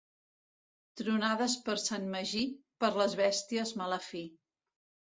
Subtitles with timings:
[1.01, 2.43] Tronades per Sant Magí,
[2.85, 4.29] per les bèsties mala fi.